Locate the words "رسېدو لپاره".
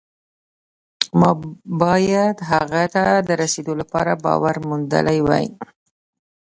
3.41-4.11